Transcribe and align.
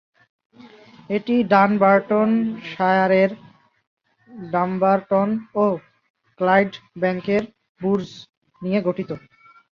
এটি 1.09 1.35
ডানবার্টনশায়ারের 1.51 3.31
ডাম্বারটন 4.49 5.29
ও 5.55 5.65
ক্লাইডব্যাংকের 6.39 7.43
বুর্জ 7.81 8.07
নিয়ে 8.61 8.79
গঠিত। 8.87 9.09